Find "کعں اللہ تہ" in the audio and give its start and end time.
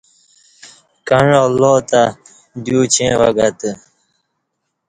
1.07-2.01